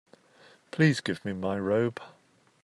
Please 0.71 0.99
give 0.99 1.23
me 1.23 1.31
my 1.31 1.59
robe. 1.59 2.01